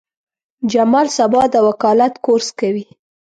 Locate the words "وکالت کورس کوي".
1.67-2.85